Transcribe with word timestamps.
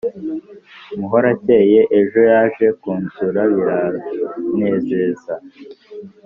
muhorakeye 0.97 1.79
ejo 1.99 2.19
yaje 2.31 2.67
kusura 2.81 3.39
bira 3.53 3.77
nezezaza 4.57 5.33